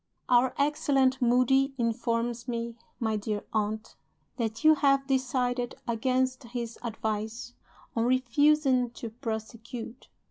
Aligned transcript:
Our 0.29 0.55
excellent 0.57 1.21
Moody 1.21 1.75
informs 1.77 2.47
me, 2.47 2.75
my 2.99 3.17
dear 3.17 3.45
aunt, 3.53 3.95
that 4.37 4.63
you 4.63 4.73
have 4.73 5.05
decided 5.05 5.75
(against 5.87 6.41
his 6.45 6.79
advice) 6.81 7.53
on 7.95 8.05
'refusing 8.05 8.89
to 8.95 9.11
prosecute. 9.11 10.07